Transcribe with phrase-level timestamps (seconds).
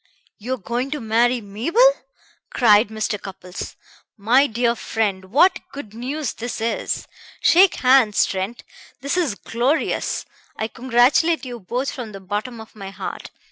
[0.39, 1.79] "You are going to marry Mabel!"
[2.49, 3.21] cried Mr.
[3.21, 3.75] Cupples.
[4.17, 7.07] "My dear friend, what good news this is!
[7.39, 8.63] Shake hands, Trent;
[9.01, 10.25] this is glorious!
[10.57, 13.29] I congratulate you both from the bottom of my heart.